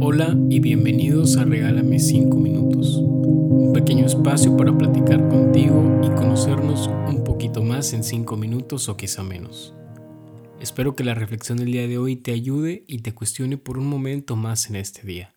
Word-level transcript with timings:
Hola 0.00 0.36
y 0.50 0.60
bienvenidos 0.60 1.38
a 1.38 1.44
Regálame 1.44 1.98
5 1.98 2.36
minutos, 2.38 2.96
un 2.96 3.72
pequeño 3.72 4.04
espacio 4.04 4.56
para 4.56 4.76
platicar 4.76 5.28
contigo 5.28 6.00
y 6.04 6.08
conocernos 6.10 6.86
un 6.86 7.24
poquito 7.24 7.62
más 7.62 7.94
en 7.94 8.04
5 8.04 8.36
minutos 8.36 8.88
o 8.88 8.96
quizá 8.96 9.22
menos. 9.22 9.74
Espero 10.60 10.94
que 10.94 11.04
la 11.04 11.14
reflexión 11.14 11.56
del 11.56 11.72
día 11.72 11.88
de 11.88 11.96
hoy 11.96 12.16
te 12.16 12.32
ayude 12.32 12.84
y 12.86 12.98
te 12.98 13.14
cuestione 13.14 13.56
por 13.56 13.78
un 13.78 13.86
momento 13.86 14.36
más 14.36 14.68
en 14.68 14.76
este 14.76 15.06
día. 15.06 15.34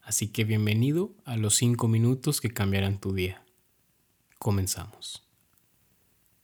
Así 0.00 0.28
que 0.28 0.44
bienvenido 0.44 1.12
a 1.24 1.36
los 1.36 1.56
5 1.56 1.88
minutos 1.88 2.40
que 2.40 2.50
cambiarán 2.50 3.00
tu 3.00 3.12
día. 3.12 3.44
Comenzamos. 4.38 5.26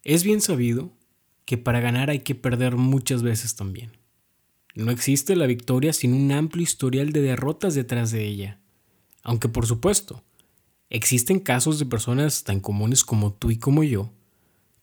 Es 0.03 0.25
bien 0.25 0.41
sabido 0.41 0.93
que 1.45 1.57
para 1.57 1.81
ganar 1.81 2.11
hay 2.11 2.19
que 2.19 2.35
perder 2.35 2.77
muchas 2.77 3.23
veces 3.23 3.55
también. 3.55 3.93
No 4.75 4.91
existe 4.91 5.37
la 5.37 5.47
victoria 5.47 5.93
sin 5.93 6.15
un 6.15 6.33
amplio 6.33 6.63
historial 6.63 7.13
de 7.13 7.23
derrotas 7.23 7.75
detrás 7.75 8.11
de 8.11 8.27
ella. 8.27 8.59
Aunque 9.23 9.49
por 9.49 9.67
supuesto, 9.67 10.25
existen 10.91 11.39
casos 11.39 11.79
de 11.79 11.87
personas 11.87 12.43
tan 12.43 12.61
comunes 12.61 13.05
como 13.05 13.33
tú 13.33 13.53
y 13.53 13.57
como 13.57 13.85
yo, 13.85 14.11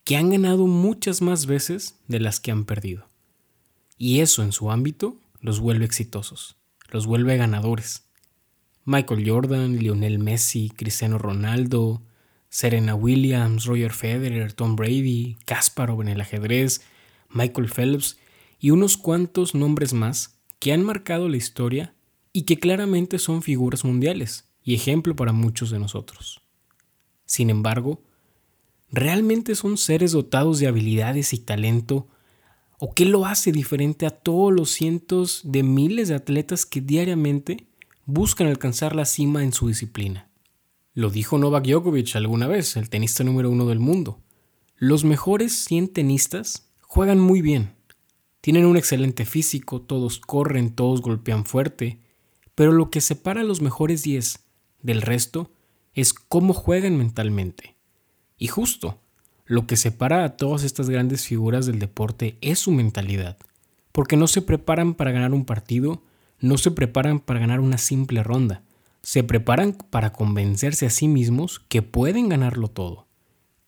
que 0.04 0.16
han 0.16 0.30
ganado 0.30 0.66
muchas 0.66 1.20
más 1.20 1.46
veces 1.46 1.96
de 2.08 2.20
las 2.20 2.40
que 2.40 2.50
han 2.50 2.64
perdido. 2.64 3.06
Y 3.98 4.20
eso 4.20 4.42
en 4.42 4.52
su 4.52 4.70
ámbito 4.70 5.18
los 5.40 5.60
vuelve 5.60 5.84
exitosos, 5.84 6.56
los 6.90 7.06
vuelve 7.06 7.36
ganadores. 7.36 8.04
Michael 8.84 9.28
Jordan, 9.28 9.78
Lionel 9.78 10.18
Messi, 10.18 10.70
Cristiano 10.70 11.18
Ronaldo, 11.18 12.02
Serena 12.48 12.94
Williams, 12.94 13.66
Roger 13.66 13.92
Federer, 13.92 14.54
Tom 14.54 14.74
Brady, 14.74 15.36
Kasparov 15.44 16.02
en 16.02 16.08
el 16.08 16.20
ajedrez, 16.20 16.82
Michael 17.28 17.68
Phelps 17.68 18.18
y 18.62 18.70
unos 18.70 18.96
cuantos 18.96 19.56
nombres 19.56 19.92
más 19.92 20.38
que 20.60 20.72
han 20.72 20.84
marcado 20.84 21.28
la 21.28 21.36
historia 21.36 21.96
y 22.32 22.42
que 22.42 22.60
claramente 22.60 23.18
son 23.18 23.42
figuras 23.42 23.84
mundiales 23.84 24.48
y 24.62 24.74
ejemplo 24.74 25.16
para 25.16 25.32
muchos 25.32 25.70
de 25.70 25.80
nosotros. 25.80 26.40
Sin 27.26 27.50
embargo, 27.50 28.04
¿realmente 28.88 29.56
son 29.56 29.76
seres 29.76 30.12
dotados 30.12 30.60
de 30.60 30.68
habilidades 30.68 31.32
y 31.32 31.38
talento? 31.38 32.06
¿O 32.78 32.94
qué 32.94 33.04
lo 33.04 33.26
hace 33.26 33.50
diferente 33.50 34.06
a 34.06 34.10
todos 34.10 34.52
los 34.52 34.70
cientos 34.70 35.40
de 35.42 35.64
miles 35.64 36.06
de 36.06 36.14
atletas 36.14 36.64
que 36.64 36.80
diariamente 36.80 37.66
buscan 38.06 38.46
alcanzar 38.46 38.94
la 38.94 39.06
cima 39.06 39.42
en 39.42 39.52
su 39.52 39.66
disciplina? 39.66 40.30
Lo 40.94 41.10
dijo 41.10 41.36
Novak 41.36 41.66
Djokovic 41.66 42.14
alguna 42.14 42.46
vez, 42.46 42.76
el 42.76 42.90
tenista 42.90 43.24
número 43.24 43.50
uno 43.50 43.66
del 43.66 43.80
mundo. 43.80 44.20
Los 44.76 45.02
mejores 45.02 45.52
100 45.64 45.88
tenistas 45.88 46.68
juegan 46.80 47.18
muy 47.18 47.42
bien, 47.42 47.74
tienen 48.42 48.66
un 48.66 48.76
excelente 48.76 49.24
físico, 49.24 49.80
todos 49.80 50.18
corren, 50.18 50.74
todos 50.74 51.00
golpean 51.00 51.46
fuerte, 51.46 52.00
pero 52.56 52.72
lo 52.72 52.90
que 52.90 53.00
separa 53.00 53.40
a 53.40 53.44
los 53.44 53.62
mejores 53.62 54.02
10 54.02 54.40
del 54.82 55.00
resto 55.00 55.52
es 55.94 56.12
cómo 56.12 56.52
juegan 56.52 56.98
mentalmente. 56.98 57.76
Y 58.36 58.48
justo, 58.48 58.98
lo 59.46 59.68
que 59.68 59.76
separa 59.76 60.24
a 60.24 60.36
todas 60.36 60.64
estas 60.64 60.90
grandes 60.90 61.24
figuras 61.24 61.66
del 61.66 61.78
deporte 61.78 62.36
es 62.40 62.58
su 62.58 62.72
mentalidad, 62.72 63.38
porque 63.92 64.16
no 64.16 64.26
se 64.26 64.42
preparan 64.42 64.94
para 64.94 65.12
ganar 65.12 65.32
un 65.32 65.44
partido, 65.44 66.02
no 66.40 66.58
se 66.58 66.72
preparan 66.72 67.20
para 67.20 67.38
ganar 67.38 67.60
una 67.60 67.78
simple 67.78 68.24
ronda, 68.24 68.62
se 69.02 69.22
preparan 69.22 69.72
para 69.72 70.12
convencerse 70.12 70.86
a 70.86 70.90
sí 70.90 71.06
mismos 71.06 71.60
que 71.68 71.82
pueden 71.82 72.28
ganarlo 72.28 72.66
todo. 72.66 73.06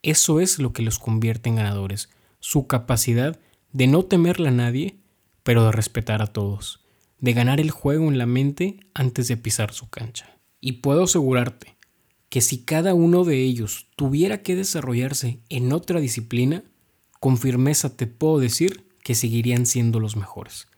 Eso 0.02 0.40
es 0.40 0.58
lo 0.58 0.72
que 0.72 0.82
los 0.82 0.98
convierte 0.98 1.48
en 1.48 1.56
ganadores, 1.56 2.10
su 2.40 2.66
capacidad 2.66 3.38
de 3.74 3.88
no 3.88 4.04
temerle 4.04 4.48
a 4.48 4.52
nadie, 4.52 4.96
pero 5.42 5.66
de 5.66 5.72
respetar 5.72 6.22
a 6.22 6.28
todos, 6.28 6.80
de 7.18 7.32
ganar 7.32 7.60
el 7.60 7.72
juego 7.72 8.08
en 8.08 8.18
la 8.18 8.24
mente 8.24 8.78
antes 8.94 9.28
de 9.28 9.36
pisar 9.36 9.72
su 9.72 9.90
cancha. 9.90 10.38
Y 10.60 10.72
puedo 10.74 11.02
asegurarte 11.02 11.76
que 12.28 12.40
si 12.40 12.64
cada 12.64 12.94
uno 12.94 13.24
de 13.24 13.42
ellos 13.42 13.88
tuviera 13.96 14.42
que 14.42 14.54
desarrollarse 14.54 15.40
en 15.48 15.72
otra 15.72 16.00
disciplina, 16.00 16.62
con 17.18 17.36
firmeza 17.36 17.96
te 17.96 18.06
puedo 18.06 18.38
decir 18.38 18.86
que 19.02 19.16
seguirían 19.16 19.66
siendo 19.66 19.98
los 19.98 20.16
mejores, 20.16 20.68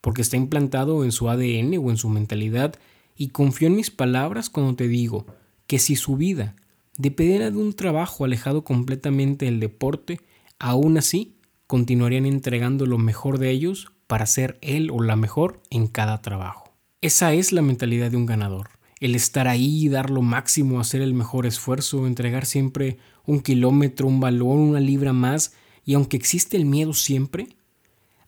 porque 0.00 0.22
está 0.22 0.38
implantado 0.38 1.04
en 1.04 1.12
su 1.12 1.28
ADN 1.28 1.76
o 1.78 1.90
en 1.90 1.98
su 1.98 2.08
mentalidad 2.08 2.74
y 3.16 3.28
confío 3.28 3.68
en 3.68 3.76
mis 3.76 3.90
palabras 3.90 4.48
cuando 4.48 4.74
te 4.76 4.88
digo 4.88 5.26
que 5.66 5.78
si 5.78 5.94
su 5.94 6.16
vida 6.16 6.56
dependiera 6.96 7.50
de 7.50 7.58
un 7.58 7.74
trabajo 7.74 8.24
alejado 8.24 8.64
completamente 8.64 9.44
del 9.44 9.60
deporte, 9.60 10.20
aún 10.58 10.96
así 10.96 11.35
continuarían 11.66 12.26
entregando 12.26 12.86
lo 12.86 12.98
mejor 12.98 13.38
de 13.38 13.50
ellos 13.50 13.92
para 14.06 14.26
ser 14.26 14.58
él 14.60 14.90
o 14.90 15.02
la 15.02 15.16
mejor 15.16 15.62
en 15.70 15.86
cada 15.86 16.22
trabajo. 16.22 16.72
Esa 17.00 17.32
es 17.32 17.52
la 17.52 17.62
mentalidad 17.62 18.10
de 18.10 18.16
un 18.16 18.26
ganador. 18.26 18.70
El 19.00 19.14
estar 19.14 19.48
ahí, 19.48 19.88
dar 19.88 20.10
lo 20.10 20.22
máximo, 20.22 20.80
hacer 20.80 21.02
el 21.02 21.12
mejor 21.12 21.44
esfuerzo, 21.44 22.06
entregar 22.06 22.46
siempre 22.46 22.98
un 23.24 23.40
kilómetro, 23.40 24.06
un 24.06 24.20
balón, 24.20 24.58
una 24.58 24.80
libra 24.80 25.12
más, 25.12 25.52
y 25.84 25.94
aunque 25.94 26.16
existe 26.16 26.56
el 26.56 26.64
miedo 26.64 26.94
siempre, 26.94 27.48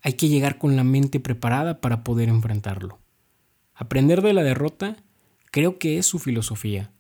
hay 0.03 0.13
que 0.13 0.29
llegar 0.29 0.59
con 0.59 0.77
la 0.77 0.85
mente 0.85 1.21
preparada 1.21 1.81
para 1.81 2.05
poder 2.05 2.29
enfrentarlo. 2.29 2.99
Aprender 3.75 4.23
de 4.23 4.33
la 4.33 4.43
derrota 4.43 4.97
creo 5.51 5.79
que 5.79 5.99
es 5.99 6.07
su 6.07 6.19
filosofía. 6.19 6.93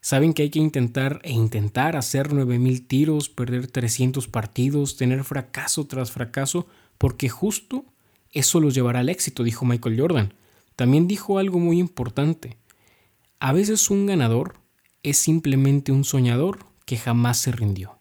Saben 0.00 0.32
que 0.32 0.42
hay 0.42 0.50
que 0.50 0.58
intentar 0.58 1.20
e 1.24 1.32
intentar 1.32 1.96
hacer 1.96 2.32
9000 2.32 2.86
tiros, 2.86 3.28
perder 3.28 3.66
300 3.66 4.28
partidos, 4.28 4.96
tener 4.96 5.24
fracaso 5.24 5.86
tras 5.86 6.12
fracaso, 6.12 6.66
porque 6.98 7.28
justo 7.28 7.84
eso 8.32 8.60
los 8.60 8.74
llevará 8.74 9.00
al 9.00 9.08
éxito, 9.08 9.42
dijo 9.42 9.64
Michael 9.64 10.00
Jordan. 10.00 10.34
También 10.76 11.08
dijo 11.08 11.38
algo 11.38 11.58
muy 11.58 11.78
importante. 11.78 12.56
A 13.40 13.52
veces 13.52 13.90
un 13.90 14.06
ganador 14.06 14.54
es 15.02 15.18
simplemente 15.18 15.92
un 15.92 16.04
soñador 16.04 16.66
que 16.84 16.96
jamás 16.96 17.38
se 17.38 17.52
rindió. 17.52 17.98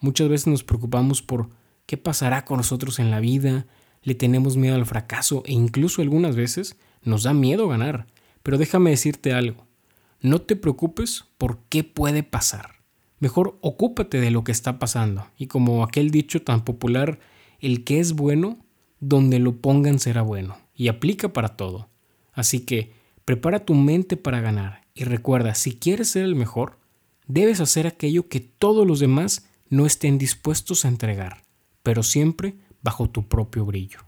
Muchas 0.00 0.28
veces 0.28 0.46
nos 0.46 0.64
preocupamos 0.64 1.22
por 1.22 1.50
qué 1.86 1.96
pasará 1.96 2.44
con 2.44 2.56
nosotros 2.56 2.98
en 2.98 3.10
la 3.10 3.20
vida, 3.20 3.66
le 4.02 4.14
tenemos 4.14 4.56
miedo 4.56 4.74
al 4.74 4.86
fracaso 4.86 5.42
e 5.46 5.52
incluso 5.52 6.02
algunas 6.02 6.34
veces 6.34 6.76
nos 7.02 7.22
da 7.22 7.34
miedo 7.34 7.68
ganar. 7.68 8.06
Pero 8.42 8.58
déjame 8.58 8.90
decirte 8.90 9.32
algo. 9.32 9.66
No 10.22 10.40
te 10.40 10.54
preocupes 10.54 11.24
por 11.36 11.58
qué 11.68 11.82
puede 11.82 12.22
pasar. 12.22 12.76
Mejor 13.18 13.58
ocúpate 13.60 14.20
de 14.20 14.30
lo 14.30 14.44
que 14.44 14.52
está 14.52 14.78
pasando. 14.78 15.26
Y 15.36 15.48
como 15.48 15.82
aquel 15.82 16.10
dicho 16.12 16.42
tan 16.42 16.64
popular, 16.64 17.18
el 17.58 17.82
que 17.82 17.98
es 17.98 18.12
bueno, 18.12 18.64
donde 19.00 19.40
lo 19.40 19.56
pongan 19.60 19.98
será 19.98 20.22
bueno. 20.22 20.56
Y 20.76 20.86
aplica 20.86 21.32
para 21.32 21.56
todo. 21.56 21.88
Así 22.32 22.60
que 22.60 22.92
prepara 23.24 23.64
tu 23.64 23.74
mente 23.74 24.16
para 24.16 24.40
ganar. 24.40 24.82
Y 24.94 25.02
recuerda, 25.02 25.56
si 25.56 25.74
quieres 25.74 26.10
ser 26.10 26.22
el 26.22 26.36
mejor, 26.36 26.78
debes 27.26 27.60
hacer 27.60 27.88
aquello 27.88 28.28
que 28.28 28.38
todos 28.38 28.86
los 28.86 29.00
demás 29.00 29.48
no 29.70 29.86
estén 29.86 30.18
dispuestos 30.18 30.84
a 30.84 30.88
entregar, 30.88 31.42
pero 31.82 32.04
siempre 32.04 32.54
bajo 32.80 33.10
tu 33.10 33.26
propio 33.26 33.64
brillo. 33.64 34.00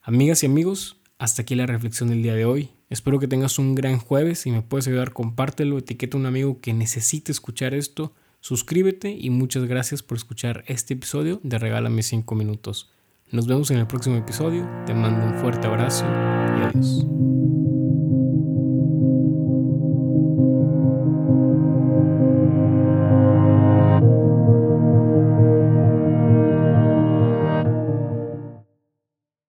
Amigas 0.00 0.42
y 0.42 0.46
amigos, 0.46 0.96
hasta 1.18 1.42
aquí 1.42 1.54
la 1.54 1.66
reflexión 1.66 2.08
del 2.08 2.22
día 2.22 2.34
de 2.34 2.46
hoy. 2.46 2.70
Espero 2.88 3.18
que 3.18 3.28
tengas 3.28 3.58
un 3.58 3.74
gran 3.74 3.98
jueves. 3.98 4.40
Si 4.40 4.50
me 4.50 4.62
puedes 4.62 4.86
ayudar, 4.86 5.12
compártelo, 5.12 5.78
etiqueta 5.78 6.16
a 6.16 6.20
un 6.20 6.26
amigo 6.26 6.60
que 6.60 6.72
necesite 6.72 7.32
escuchar 7.32 7.74
esto. 7.74 8.12
Suscríbete 8.40 9.10
y 9.10 9.30
muchas 9.30 9.64
gracias 9.64 10.02
por 10.02 10.16
escuchar 10.16 10.62
este 10.66 10.94
episodio 10.94 11.40
de 11.42 11.58
Regálame 11.58 12.02
5 12.02 12.34
minutos. 12.34 12.90
Nos 13.32 13.48
vemos 13.48 13.70
en 13.72 13.78
el 13.78 13.86
próximo 13.86 14.16
episodio. 14.16 14.68
Te 14.86 14.94
mando 14.94 15.26
un 15.26 15.34
fuerte 15.34 15.66
abrazo 15.66 16.04
y 16.04 16.62
adiós. 16.62 17.45